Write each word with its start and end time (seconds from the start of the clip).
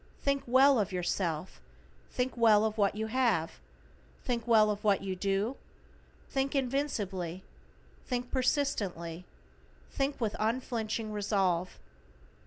Think 0.23 0.41
well 0.47 0.79
of 0.79 0.91
yourself, 0.91 1.61
think 2.09 2.35
well 2.35 2.65
of 2.65 2.75
what 2.75 2.95
you 2.95 3.05
have, 3.05 3.59
think 4.23 4.47
well 4.47 4.71
of 4.71 4.83
what 4.83 5.03
you 5.03 5.15
do, 5.15 5.57
think 6.27 6.55
invincibly, 6.55 7.43
think 8.07 8.31
persistently, 8.31 9.25
think 9.91 10.19
with 10.19 10.35
unflinching 10.39 11.11
resolve. 11.13 11.77